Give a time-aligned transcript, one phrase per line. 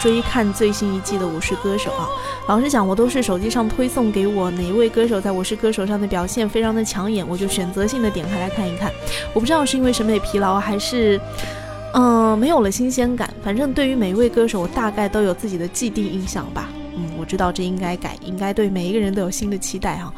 [0.00, 2.08] 追看最新一季的《我是歌手》啊？
[2.48, 8.90] 老实讲，我都是手机上推送给我哪一位歌手在我是歌手上的表现非常的抢眼，我就选择性的点开来看一看。
[9.34, 11.20] 我不知道是因为审美疲劳，还是
[11.92, 13.32] 嗯没有了新鲜感。
[13.42, 16.70] 反正对于每一位歌手，我大概都有自己的既定印象吧。
[16.96, 20.10] 嗯，我知道这应该改，应该对每一个人都有新的期待哈。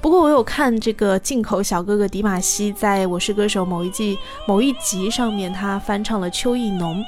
[0.00, 4.16] 不过我有看这个进口小哥哥迪玛希在我是歌手某一季
[4.46, 7.04] 某一集上面，他翻唱了邱意浓。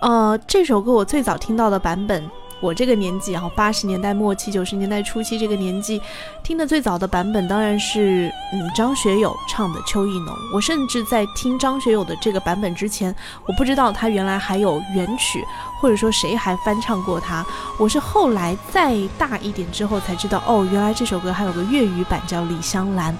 [0.00, 2.22] 呃，这首歌我最早听到的版本，
[2.60, 6.00] 我这个年纪然后，八十年代末期、九十年代初期这个年纪，
[6.42, 10.28] 听的最早的版本当然是嗯张学友唱的《秋意浓》。
[10.54, 13.14] 我甚至在听张学友的这个版本之前，
[13.46, 15.42] 我不知道他原来还有原曲，
[15.80, 17.44] 或者说谁还翻唱过他。
[17.78, 23.12] 我是后来再大一点之后才知道，哦，原来这首歌还有个粤语版叫《李香兰》。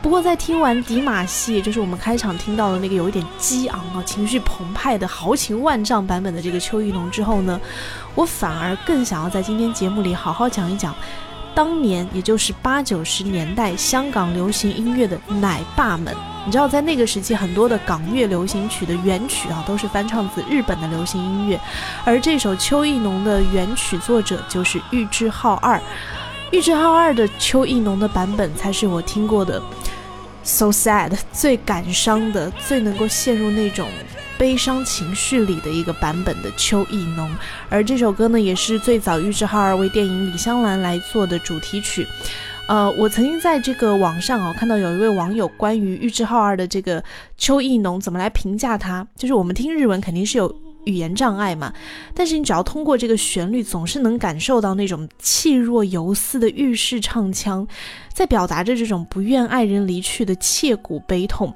[0.00, 7.60] 不过，在听完迪马戏，就是我们开场听到的那个有一点激昂啊、情绪澎湃的豪情万丈版本的这个邱意浓之后呢，
[8.14, 10.94] 我反而更想要在今天节目里好好讲一讲，
[11.52, 16.14] 当年也就是八九十年代香港流行音乐的奶爸们。
[16.46, 21.60] 你知道，在那个时期，很多的港乐流行曲的原曲啊，都是翻唱自日本的流行音乐，
[22.04, 25.78] 而这首邱意浓的原曲作者就是玉置浩二。
[26.50, 29.60] 玉置浩二的邱意浓的版本才是我听过的。
[30.48, 33.86] So sad，最感伤的、最能够陷入那种
[34.38, 37.30] 悲伤情绪里的一个版本的邱意浓，
[37.68, 42.06] 而这首歌呢，也是最早玉置浩二为电影《李香兰》来做的主题曲。
[42.66, 47.04] 呃，我曾经在这个网上啊看到有一位网友关于玉置浩二的这个
[47.36, 50.67] 邱意浓怎么来评价他，就是我们听日文肯定是有。
[50.88, 51.72] 语言障碍嘛，
[52.14, 57.68] 但是你只要通过这个旋律，总是能感受到那种气若游丝的浴室唱腔，
[58.12, 61.54] 在表达着这种不愿爱人离去的切骨悲痛。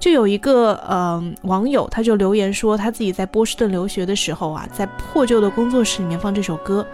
[0.00, 6.84] 就有一个呃网友，他就留言说，他自己在波士顿留学的时候啊，在破旧的工作室里面放这首歌。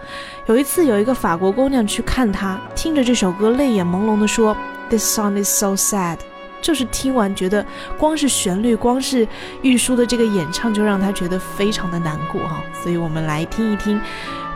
[0.45, 4.55] 有一次，有一个法国姑娘去看他，听着这首歌，泪眼朦胧地说
[4.89, 6.19] ：“This song is so sad。”
[6.61, 7.65] 就是听完觉得，
[7.97, 9.27] 光是旋律，光是
[9.61, 12.61] 玉书的这个演唱，就让他觉得非常的难过哈。
[12.83, 13.99] 所以我们来听一听，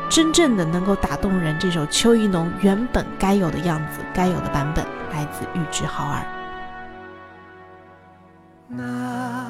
[0.10, 6.22] 真正的能够打动人这首秋意浓原本该有的样子，该有的版本，来自玉置浩二。
[8.68, 9.50] 那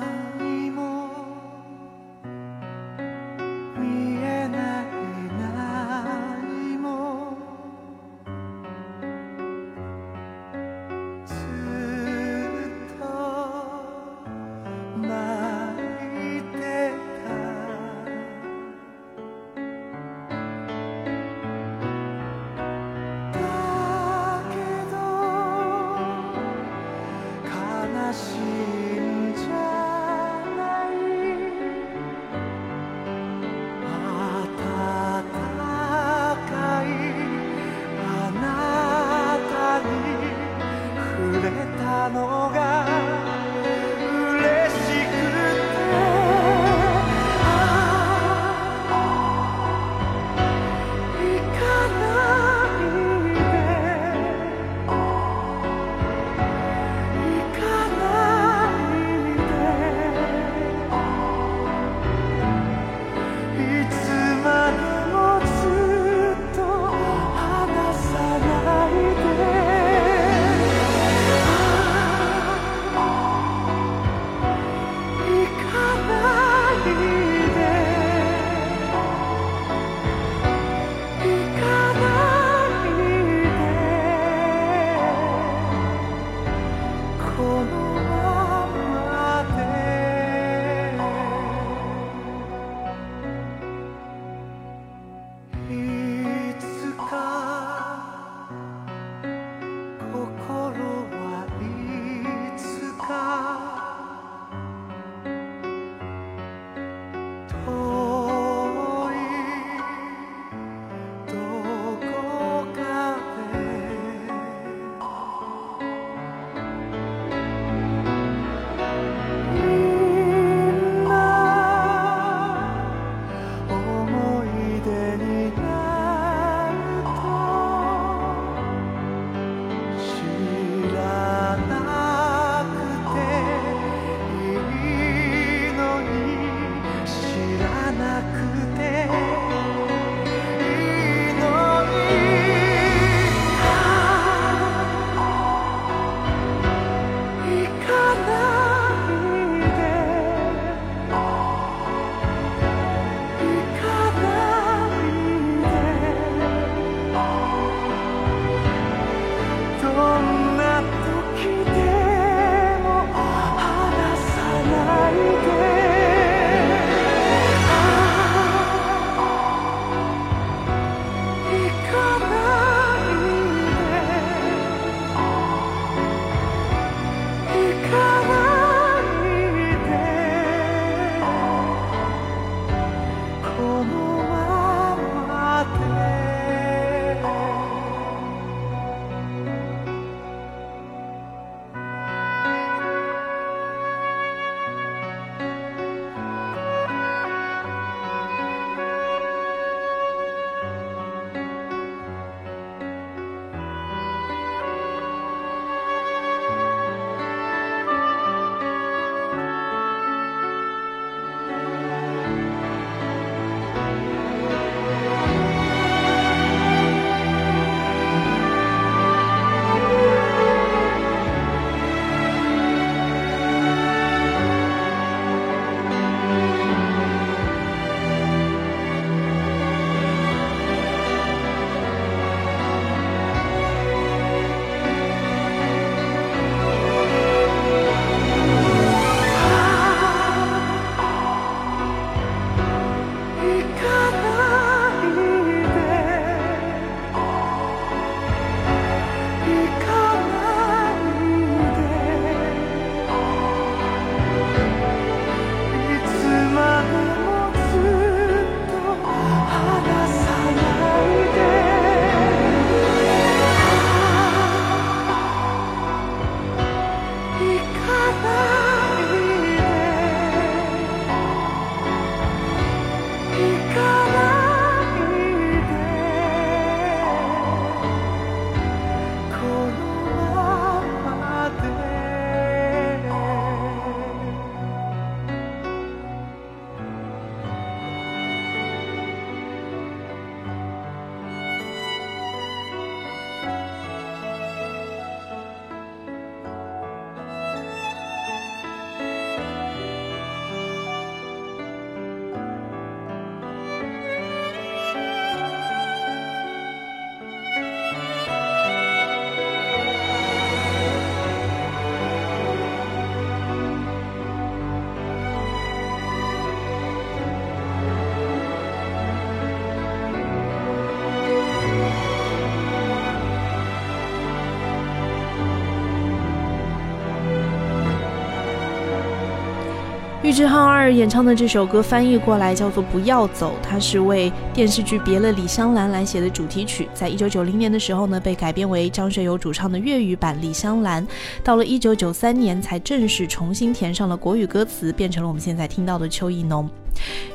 [330.33, 336.89] 玉置浩二演唱的这首歌翻译过来叫做《不要走》，它是为电视剧《别了李香兰》来写的主题曲。
[336.91, 341.05] 在一九九零年的时候呢，被改编为张学友主唱的粤语版《李香兰》。
[341.43, 346.67] 到了一九九三年，才正式重新填上了国语歌词，变成了我们现在听到的《秋意浓》。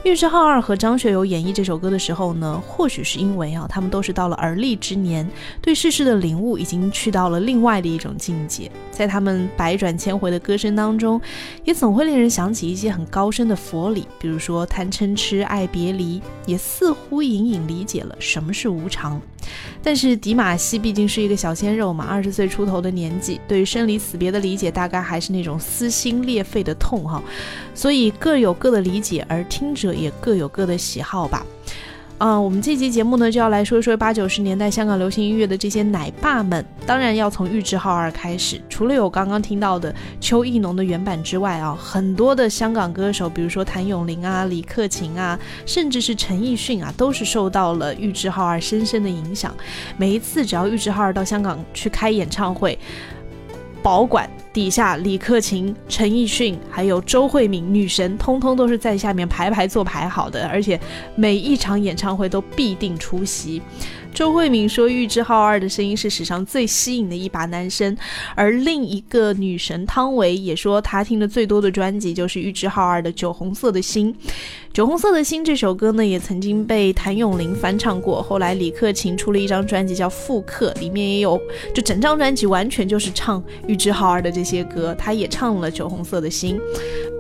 [0.09, 5.29] 玉置浩二和张学友演绎这首歌的时候呢，或许是因为啊，他们都是到了而立之年，
[5.61, 8.71] 对世事的领悟已经去到了另外的一种境界。
[8.91, 11.21] 在他们百转千回的歌声当中，
[11.63, 19.21] 也总会令人想起一些很高深的佛理，比如说贪嗔痴爱别离，也似乎隐隐理解了什么是无常。
[19.83, 27.23] 但是迪玛希毕竟是一个小鲜肉嘛，二十岁出头的年纪，对于生离死别的理解大概还是那种撕心裂肺的痛哈，
[27.75, 31.45] 所以各有各的理解，而听者也各有各的喜好吧。
[32.19, 36.65] 啊，我们这期节目呢，就要来说一说八九十年代香港流行音乐的这些奶爸们。
[36.85, 38.61] 当然要从玉置浩二开始。
[38.69, 49.55] 除了有刚刚听到的邱意浓的原版之外啊，很多的香港歌手，比如说谭咏麟啊、李克勤啊，甚至是陈奕迅啊，都是受到了玉置浩二深深的影响。
[49.97, 52.77] 每一次只要玉置浩二到香港去开演唱会，
[53.89, 54.29] 保管。
[54.53, 60.79] 底下李克勤、陈奕迅还有周慧敏女神，通通都是在下面排排坐排好的，而且
[61.15, 63.63] 每一场演唱会都必定出席。
[64.13, 67.97] 周慧敏说：“玉置浩二的声音是史上最吸引的一把男声。”
[68.35, 74.13] 而另一个女神汤唯也说，她听的最多的专辑就是玉置浩二的《酒红色的心》。
[74.79, 78.23] 《酒红色的心》这首歌呢，也曾经被谭咏麟翻唱过。
[78.23, 81.37] 后来李克勤出了一张专辑叫《复刻》，里面也有，
[81.75, 84.95] 就整张专辑完全就是唱玉置浩二的这些歌。
[84.97, 86.57] 他也唱了《酒红色的心》。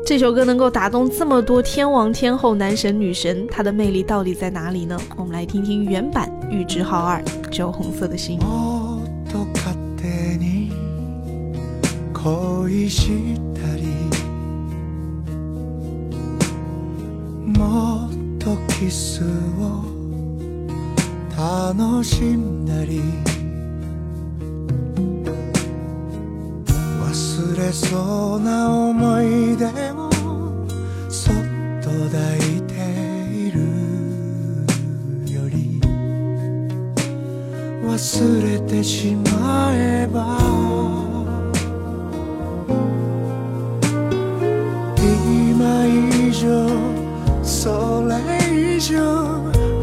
[0.06, 4.96] 这首歌能够打动这么多天王天后、男神女神，它的魅力到底在哪里呢？
[5.16, 8.38] 我们来听听原版玉置浩二《酒红色的心》。
[17.58, 19.82] もっとキスを
[21.36, 23.00] 楽しんだり
[27.02, 30.08] 忘れそうな思い出も
[31.10, 31.34] そっ
[31.82, 32.74] と抱いて
[33.34, 33.58] いる
[35.34, 35.80] より
[37.82, 40.38] 忘れてしまえば
[46.28, 46.97] 以上
[47.60, 48.94] それ以上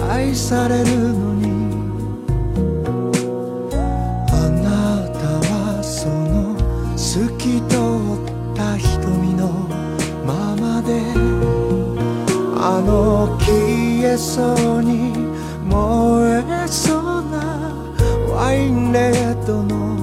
[0.10, 1.44] 愛されるのに。
[4.32, 6.56] あなたはその
[6.96, 9.50] 透き通った瞳の
[10.26, 11.02] ままで。
[12.58, 15.12] あの消えそうに
[15.66, 17.76] 燃えそうな
[18.34, 19.95] ワインレッドの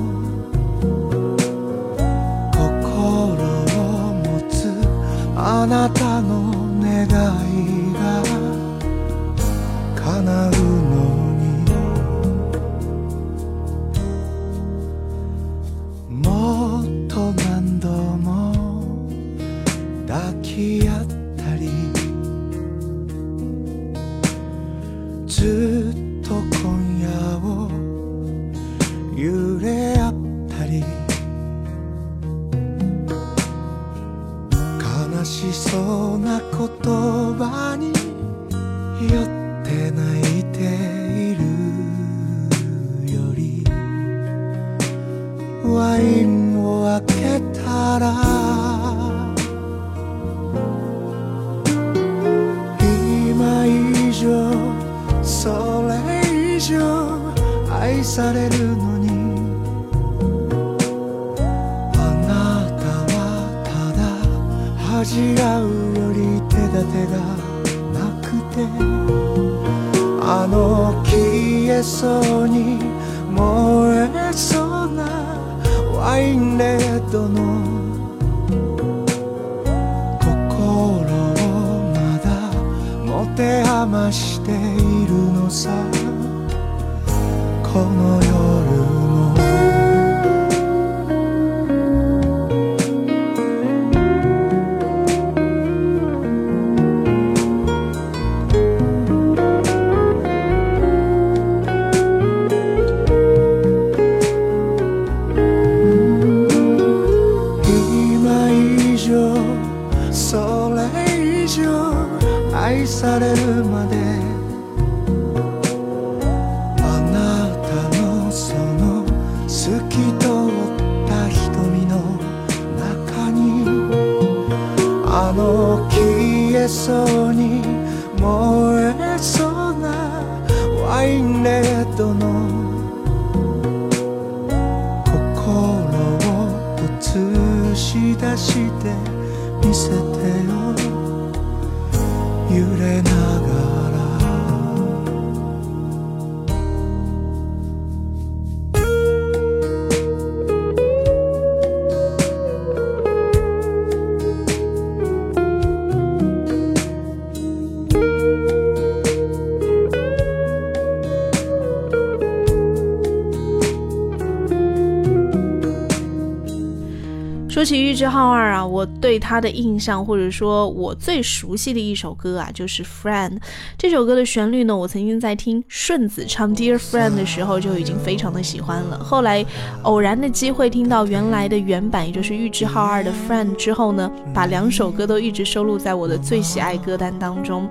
[168.02, 173.30] 玉置浩二啊，我对他的印象，或者说我最熟悉的一首歌啊，就是《Friend》
[173.78, 174.76] 这首歌的旋律呢。
[174.76, 178.98] 我曾经在听顺子唱《Dear Friend》的时候就已经非常的喜欢了。
[178.98, 179.46] 后来
[179.84, 187.70] 偶然的机会听到原来的原版，也就是玉置浩二的《Friend》之后呢，把两首歌都一直收录在我的最喜爱歌单当中。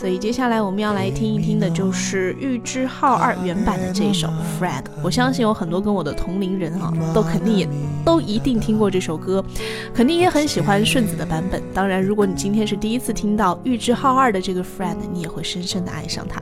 [0.00, 4.28] 所以接下来我们要来听一听的就是玉置浩二原版的这首
[4.58, 4.82] 《fried》。
[5.02, 7.68] 我相信有很多跟我的同龄人啊，都肯定也
[8.02, 9.14] 都一定听过这首。
[9.14, 9.44] 歌
[9.92, 11.62] 肯定也很喜欢顺子的版本。
[11.74, 16.40] 当然，如果你今天是第一次听到玉置浩二的这个《Friend》，你也会深深的爱上它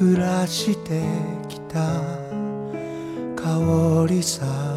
[0.00, 1.02] 暮らして
[1.46, 1.78] きた
[3.36, 4.69] 香りさ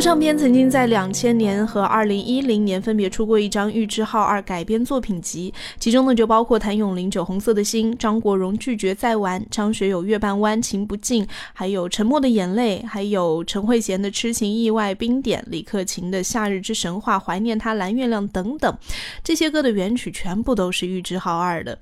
[0.00, 18.74] 唱片曾经在两千年和二零一零年分别出过一张玉置浩二改编作品集，其中呢就包括谭咏麟《酒红色的心》、张国荣《拒绝再玩》、张学友《月半弯》、情不尽，还有《沉默的眼泪》，还有陈慧娴的《痴情意外》、冰点、李克勤的《夏日之神话》、怀念他蓝月亮等等，
[19.22, 21.78] 这些歌的原曲全部都是玉置浩二的。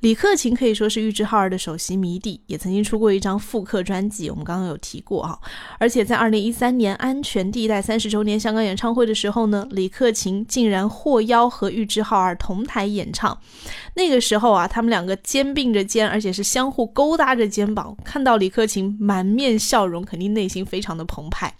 [0.00, 5.38] 李克勤可以说是玉置浩二的首席迷弟，也曾经出过一张复刻专辑，我们刚刚有提过啊。
[5.78, 13.38] 而且在二零一三年安全地带三十周年香港演唱会的时候呢，李克勤竟然获邀和玉置浩二同台演唱。
[13.96, 21.52] 那个时候啊，他们两个肩并着肩，而且是相互勾搭着肩膀，看到李克勤满面笑容，肯定内心非常的澎湃。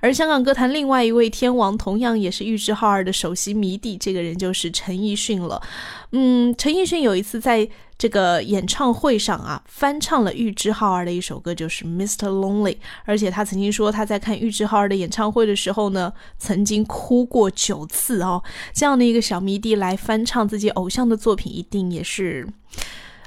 [0.00, 5.62] 而香港歌坛另外一位天王，同样也是玉置浩二的首席迷弟，这个人就是陈奕迅了。
[6.10, 12.28] 嗯，陈奕迅有一次在这个演唱会上啊，翻唱了玉置浩二的一首歌，就是《Mr.
[12.28, 12.74] Lonely》。
[13.04, 18.40] 而且他曾经说，他在看玉置浩二的演唱会的时候呢，曾经哭过九次哦。
[18.72, 22.48] 这样的一个小迷弟来翻唱自己偶像的作品，一定也是。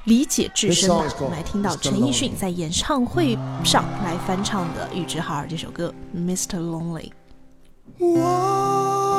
[0.06, 1.06] 理解至深吧。
[1.20, 6.60] 我们来听到陈奕迅在演唱会上来翻唱的玉置浩二这首歌《Mr.
[6.60, 7.12] Lonely》。
[8.00, 9.11] し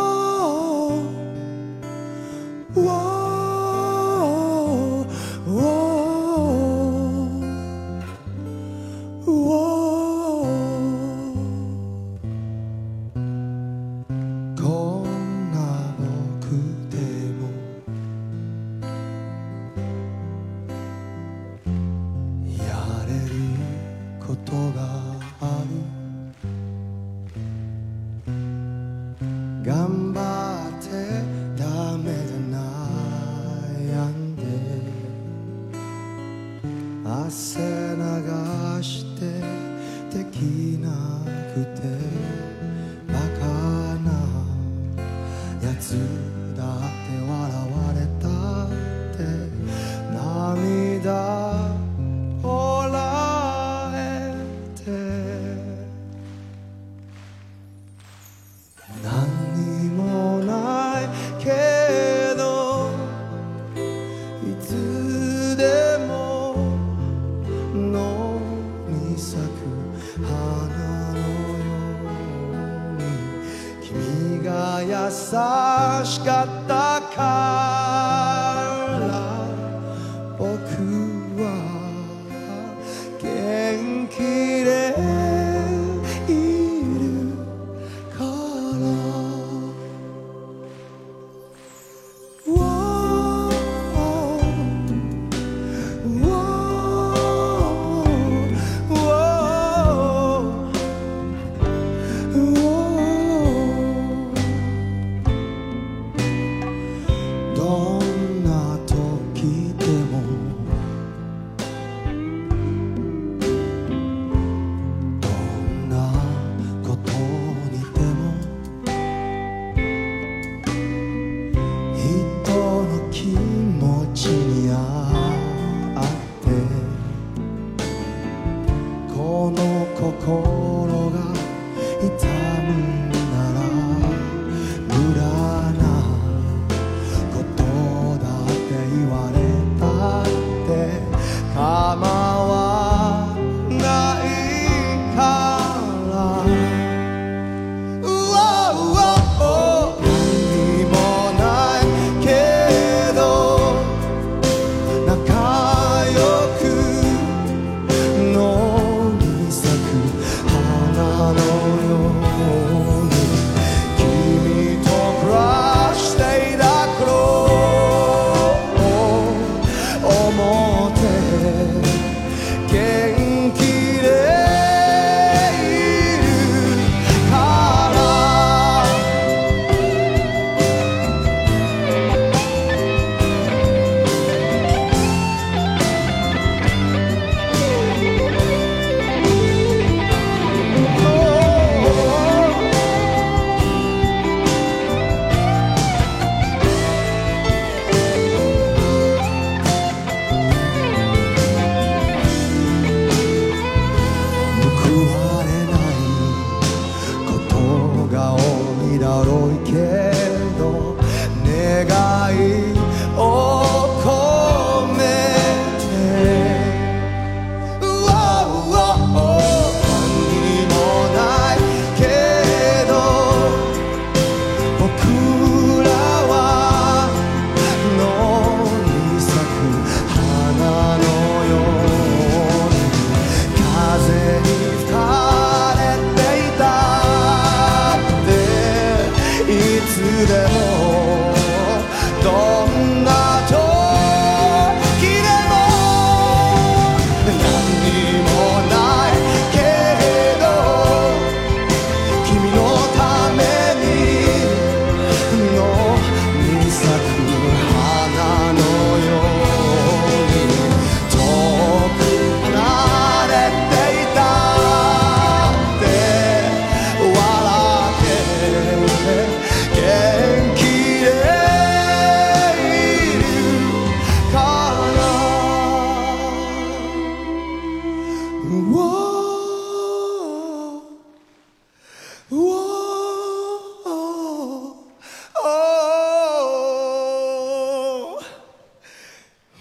[77.15, 77.92] car.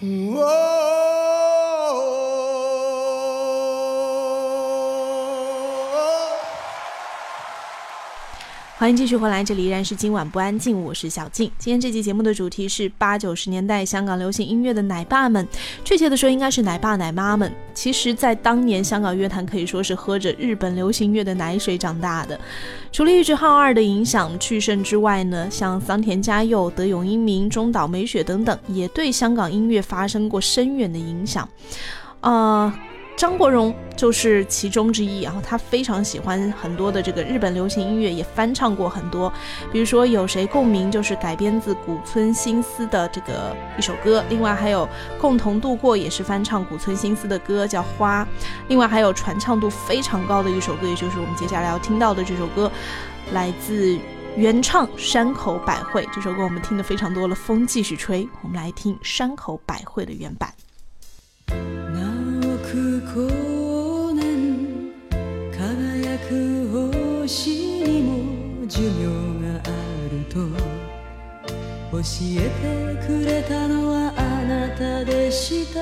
[0.02, 0.61] Whoa.
[8.82, 11.48] 欢迎继续回来，这里依然是今晚不安静，我是小静。
[11.56, 15.46] 今天这期节目的主题是八九十年代香港流行音乐的奶爸们，
[15.84, 17.52] 确切的说应该是奶爸奶妈们。
[17.74, 22.36] 其实，在当年香港乐坛可以说是喝着日本流行乐的奶水长大的。
[22.90, 31.48] 除了玉置浩二的影响去盛之外呢，像桑田佳佑、德永英明、中岛美雪等等，也对香港音乐发生过深远的影响。
[32.20, 32.76] 啊、
[33.22, 39.32] 张国荣就是其中之一，然后他非常喜欢很多的这个日本流行音乐，也翻唱过很多，
[39.70, 44.88] 比如说有谁共鸣就是改编自古村新司的这个一首歌，另外还有
[45.20, 48.26] 共同度过也是翻唱古村新司的歌叫花，
[48.66, 52.68] 另外还有传唱度非常高的一首歌，也就是我们接下来要听到的这首歌，
[53.32, 53.96] 来自。
[54.34, 60.52] 原唱山口百惠这首歌我们听的非常多了，风继续吹，我们来听山口百惠的原版。
[63.14, 64.90] 光年
[65.52, 69.04] 輝く星にも寿命
[69.52, 69.68] があ
[70.10, 70.40] ると
[71.92, 72.00] 教
[72.38, 75.80] えてくれたのはあなたでした。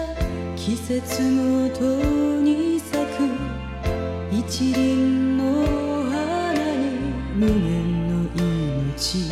[0.56, 1.84] 季節ごと
[2.42, 3.22] に咲く
[4.32, 5.44] 一輪の
[6.10, 6.98] 花に
[7.36, 9.30] 無限の命。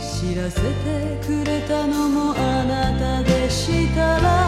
[0.00, 4.43] 知らせてくれたのもあなたでした。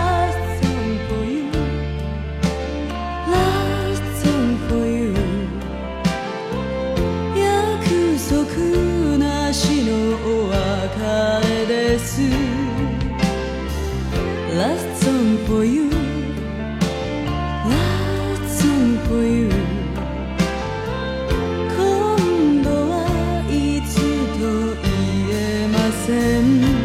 [15.17, 15.89] Nothing for you
[17.73, 19.49] Nothing for you
[21.75, 22.97] 今度は
[23.49, 23.97] いつ
[24.39, 24.41] と
[24.83, 24.93] 言
[25.33, 26.76] えません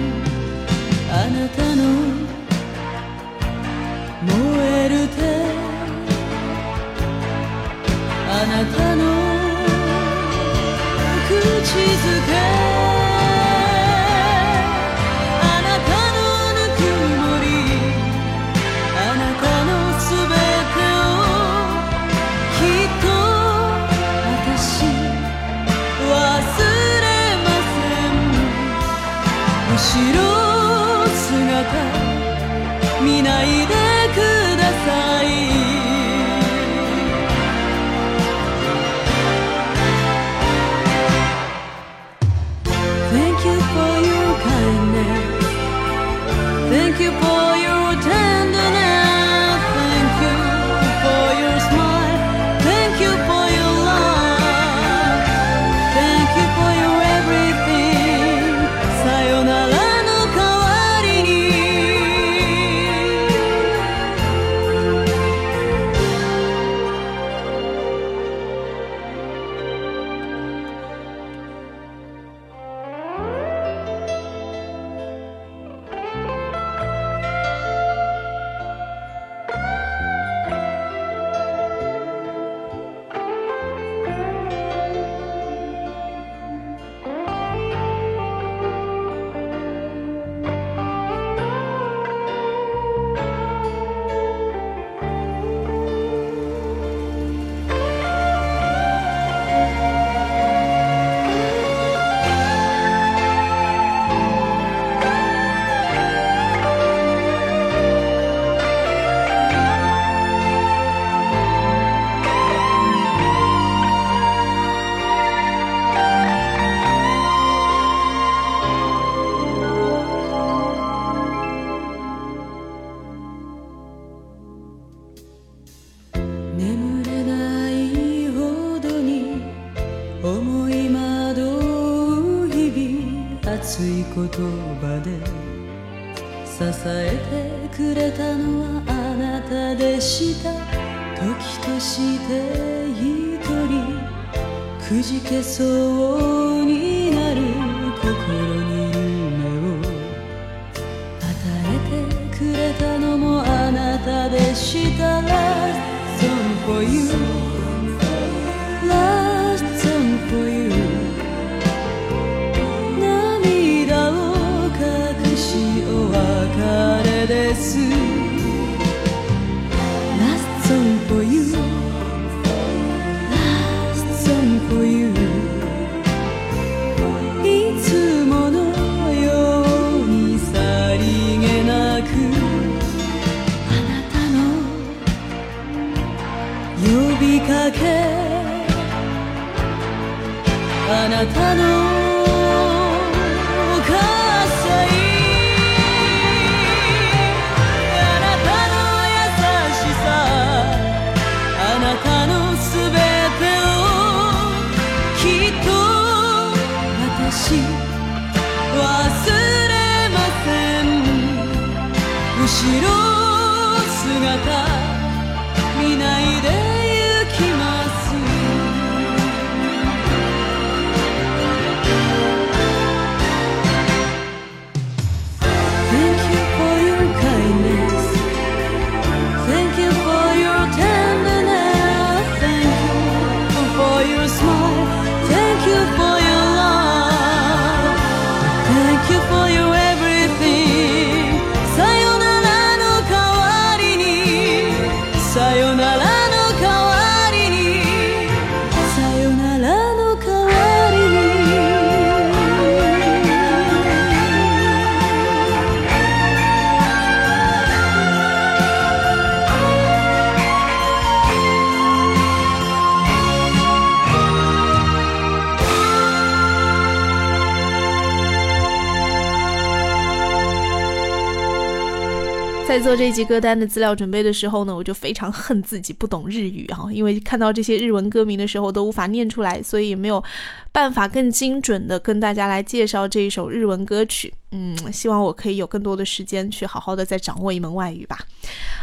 [272.82, 280.24] 做这集歌单的资料准备的时候呢，我就非常恨自己不懂日语啊，因为看到这些日文歌名的时候都无法念出来，所以也没有
[280.72, 284.34] 办法更精准的跟大家来介绍这一首日文歌曲。
[284.52, 288.18] 嗯，希望我可以有更多的时间去好好的再掌握一门外语吧。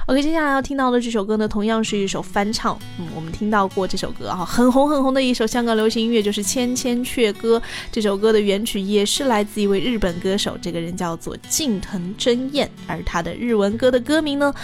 [0.07, 2.79] OK，接下来要听到的这首歌呢，同样是一首翻唱。
[2.98, 7.59] 嗯，我们听到过这首歌啊，很红很红的一首香港流行音乐，就是《千千阙歌》。
[7.92, 14.55] 这首歌的原曲也是来自一位日本歌手，这个人叫做近藤真彦，而他的日文歌的歌名呢，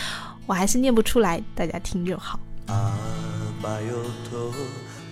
[0.46, 2.38] 我还是念不出来，大家听就好。
[2.66, 2.98] 啊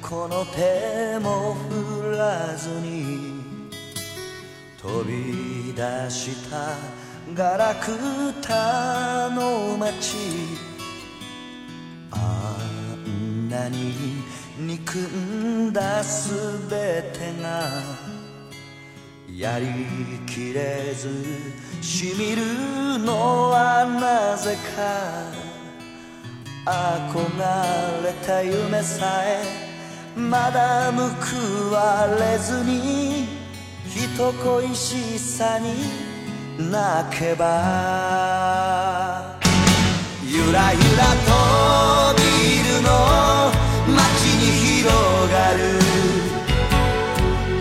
[0.02, 3.40] この手も振らずに
[4.76, 6.76] 飛び出した
[7.34, 7.92] ガラク
[8.42, 10.16] タの街。
[12.10, 12.58] あ
[13.06, 13.94] んなに
[14.58, 16.34] 憎んだす
[16.68, 17.70] べてが
[19.28, 19.66] やり
[20.26, 21.08] きれず
[21.80, 25.52] しみるのはなぜか。
[26.64, 29.71] 憧れた夢さえ
[30.16, 33.27] まだ報われずに
[33.87, 35.75] 人恋しさに
[36.70, 39.37] 泣けば
[40.22, 42.22] ゆらゆらとビ
[42.77, 42.88] ルの
[43.96, 44.01] 街
[44.37, 44.92] に広
[45.33, 45.59] がる。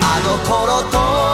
[0.04, 1.31] あの頃と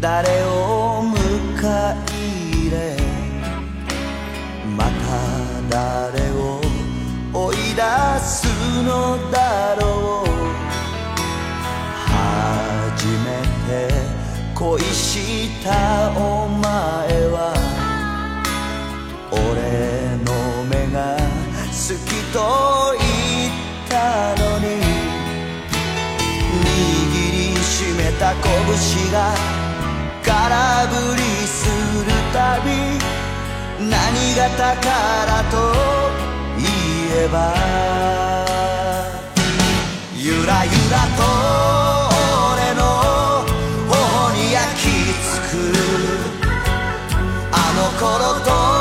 [0.00, 1.96] 誰を迎え
[2.52, 2.96] 入れ
[4.76, 4.90] また
[5.68, 6.60] 誰を
[7.34, 7.82] 追い出
[8.20, 8.46] す
[8.84, 10.28] のだろう。
[12.06, 13.90] 初めて
[14.54, 15.66] 恋した
[16.16, 16.62] お前
[17.32, 17.52] は
[19.32, 19.36] 俺
[20.24, 20.30] の
[20.70, 21.74] 目が好
[22.06, 22.36] きと
[22.98, 23.02] 言
[23.50, 23.52] っ
[23.88, 23.92] た
[24.40, 24.64] のに。
[26.58, 26.62] 握
[27.32, 29.57] りしめた拳が
[30.28, 30.36] 空
[30.88, 31.64] 振りす
[32.04, 32.68] るたび
[33.80, 34.68] 何が宝
[35.44, 35.56] と
[36.58, 36.68] 言
[37.24, 37.36] えば
[40.14, 41.24] ゆらゆらと
[42.52, 42.80] 俺の
[43.88, 43.92] 頬
[44.34, 44.84] に焼き
[45.16, 46.38] 付く。
[47.50, 48.77] あの頃と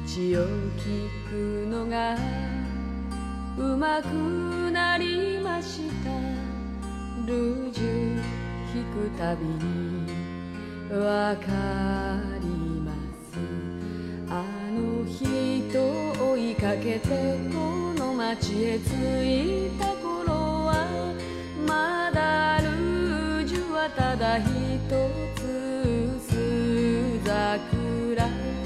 [0.00, 0.46] 口を
[0.78, 2.16] 聞くのが
[3.58, 6.10] うまくなりました。
[7.26, 8.22] ルージュ
[8.74, 10.10] 引くたびに
[10.98, 11.42] わか
[12.40, 12.46] り
[12.80, 13.36] ます。
[14.30, 15.22] あの人
[16.24, 18.86] 追いかけてこの街へ着
[19.22, 20.32] いた頃
[20.68, 20.86] は
[21.68, 24.48] まだルージュはただ一
[25.36, 25.42] つ
[27.24, 28.61] 桜。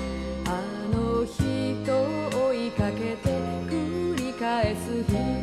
[2.77, 3.31] かけて
[3.71, 5.36] 繰り返す人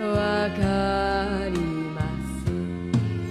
[0.00, 0.62] わか
[1.50, 1.58] り
[1.94, 2.50] ます。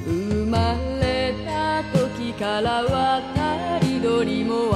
[0.05, 4.71] 生まれた時から渡り鳥も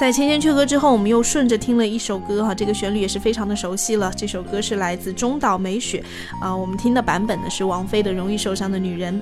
[0.00, 4.10] 在《千千阙歌》之后，我们又顺着听了一首歌哈，这个旋律也是非常的熟悉了。
[4.16, 6.02] 这首歌是来自中岛美雪，
[6.40, 9.20] 啊、我们听的版本呢是王菲的《容易受伤的女人》。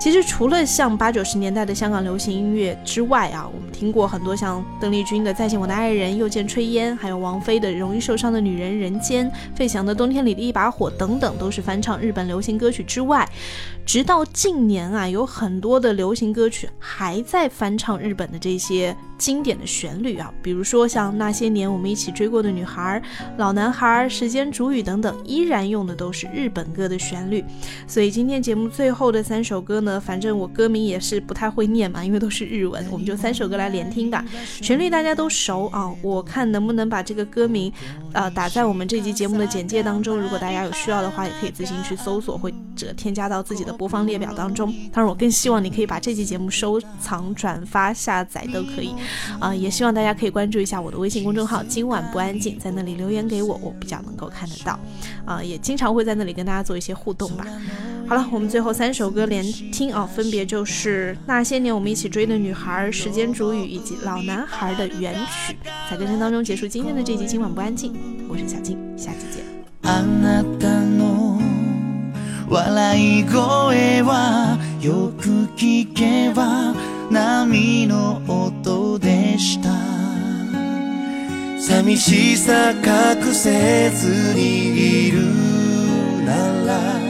[0.00, 13.26] 其实除了像八九十年代的香港流行音乐之外啊，我们听过很多像邓丽君的《再见我的爱人》、又见炊烟，还有王菲的《容易受伤的女人》、人间、费翔的《冬天里的一把火》等等，都是翻唱日本流行歌曲之外，
[13.86, 23.00] 直到近年啊，有很多的流行歌曲还在翻唱日本的这些经典的旋律啊，比如说像那些年我们一起追过的女孩、
[23.36, 27.44] 老男孩、时间煮雨等等，依然用的都是日本歌的旋律。
[27.86, 34.24] 所以今天节目最后的三首歌呢，反正我歌名也是不太会念嘛，因为都是日文，我们就三首歌来连听吧。
[34.44, 37.72] 旋律大家都熟啊，我看能不能把这个歌名，
[38.12, 40.16] 呃，打在我们这期节目的简介当中。
[40.20, 44.72] 如果大家有需要的话，也可以自行去搜索或者添加到自己的播放列表当中。
[44.92, 48.94] 当然，我更希望你可以把这期节目收藏、转发、下载都可以。
[49.38, 54.78] 啊、也希望大家可以关注一下我的微信公众号“今晚不安静”，在那里留言给我，我比较能够看得到。
[55.24, 57.46] 啊、也经常会在那里跟大家做一些互动吧。
[58.08, 65.56] 好了，我们最后三首歌连听啊，分别就是《那些年我们一起追的女孩》、《时间煮雨》以及《老男孩》的原曲，
[65.90, 67.26] 在歌声当中结束今天的这集。
[67.26, 67.92] 今晚不安静，
[68.28, 69.44] 我是小静，下期见。
[72.48, 76.74] 笑い声はよく聞けば
[77.10, 79.70] 波の音でした。
[81.60, 85.22] 寂しさ隠せずにいる
[86.24, 87.00] なら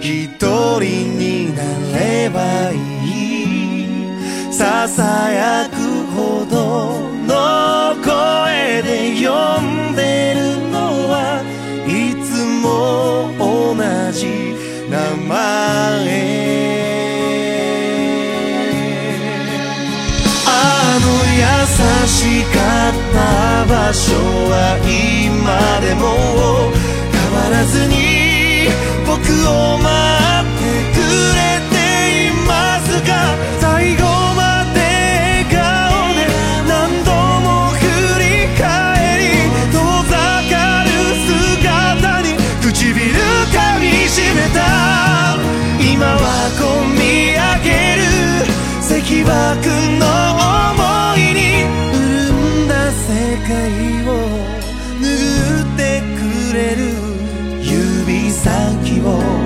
[0.00, 1.62] 一人にな
[1.98, 4.52] ればいい。
[4.52, 5.74] ささやく
[6.14, 9.89] ほどの声で呼ん
[23.92, 26.70] 所は今でも
[27.10, 28.68] 変わらずに
[29.04, 29.18] 僕
[29.48, 29.99] を待
[59.10, 59.39] amor.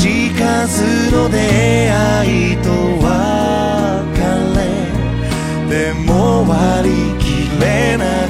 [0.00, 3.10] じ数の出会いと別
[4.54, 4.58] れ
[5.68, 8.27] でも割り切れない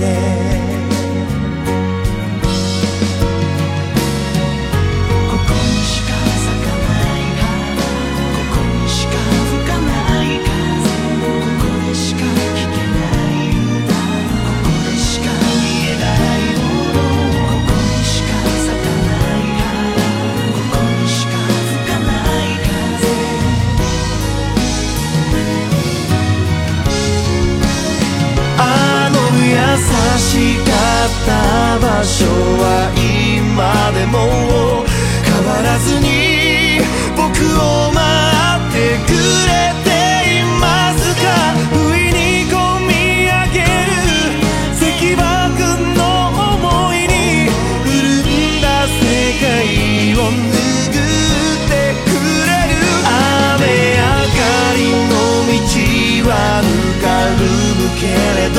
[0.00, 0.49] there.
[31.30, 32.26] た場所
[32.58, 34.82] は今でも
[35.22, 36.82] 変わらずに
[37.14, 38.02] 僕を待
[38.58, 39.14] ってく
[39.46, 39.94] れて
[40.26, 41.30] いますか
[41.70, 42.90] 不意にこみ
[43.30, 43.94] 上げる
[44.74, 45.22] 石爆
[45.94, 47.46] の想いに
[47.86, 48.98] 潤んだ世
[49.38, 49.46] 界
[50.18, 52.18] を拭ってく
[52.50, 54.42] れる雨上が
[54.74, 55.14] りの
[55.46, 56.34] 道は
[56.66, 57.06] ぬか
[57.38, 57.46] る
[57.78, 58.58] むけれど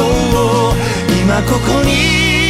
[1.20, 2.41] 今ここに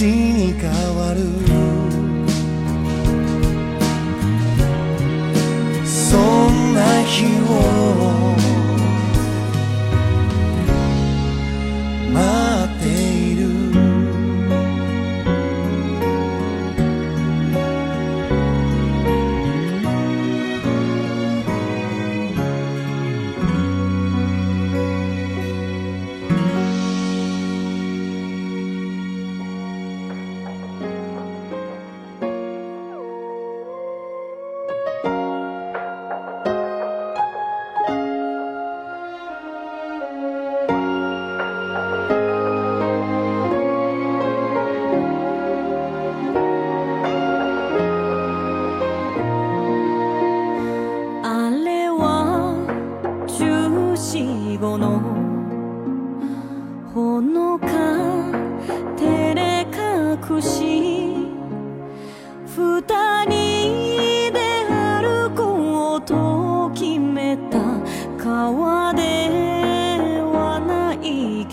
[0.00, 0.29] see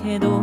[0.08, 0.37] けど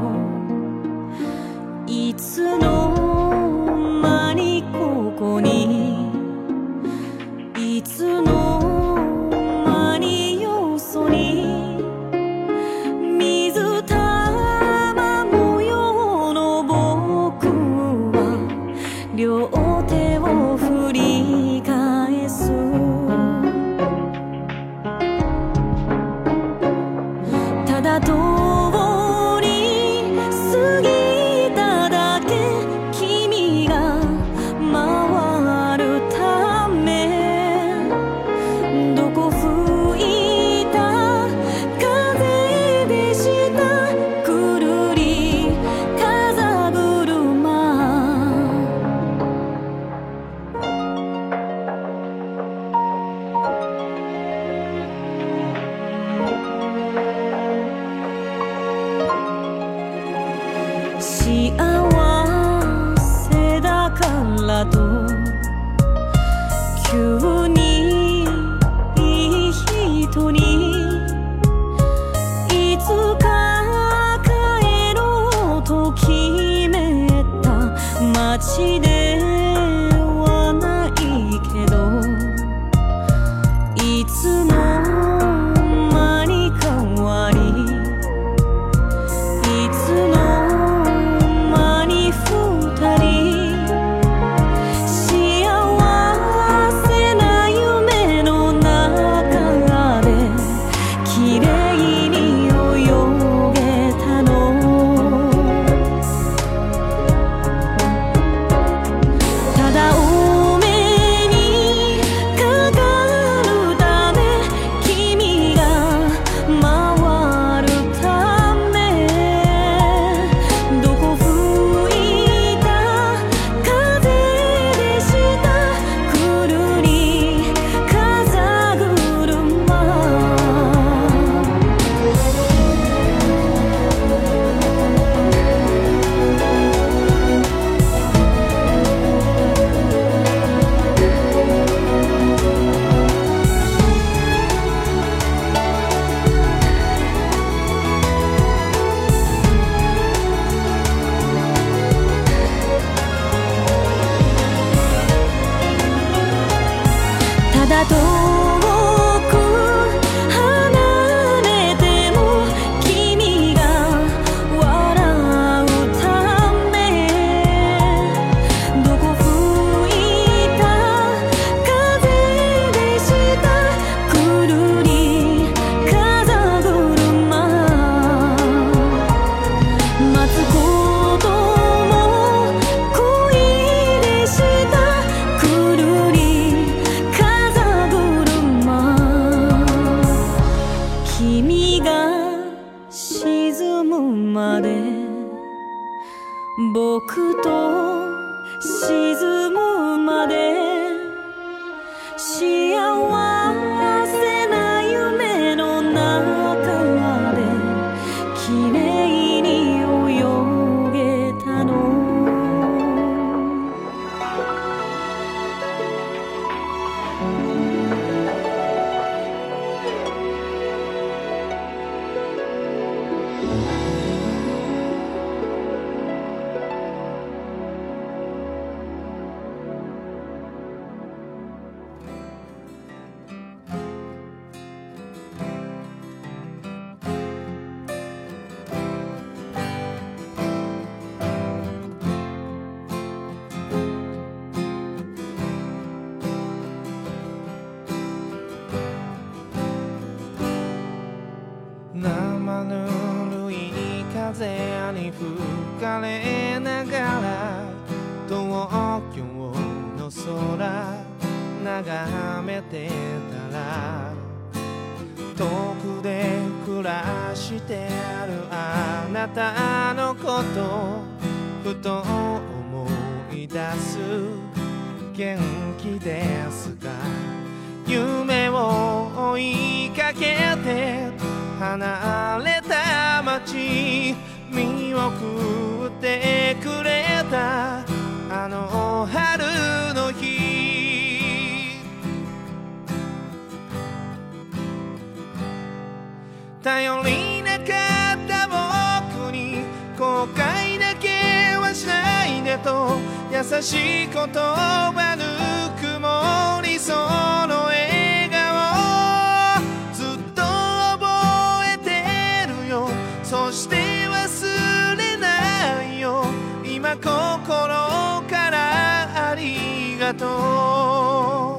[320.05, 320.27] がと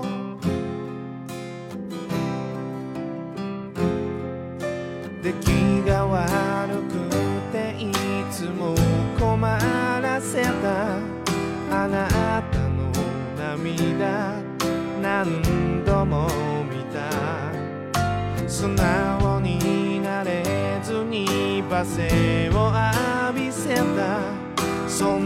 [0.04, 0.06] う」
[5.24, 5.34] 「出来
[5.88, 6.94] が悪く
[7.52, 7.92] てい
[8.30, 8.76] つも
[9.20, 10.50] 困らせた」
[11.74, 12.92] 「あなたの
[13.36, 14.36] 涙
[15.02, 16.28] 何度も
[16.70, 17.10] 見た」
[18.48, 20.44] 「素直になれ
[20.84, 22.72] ずに罵声を
[23.28, 23.82] 浴びせた」
[24.88, 25.25] そん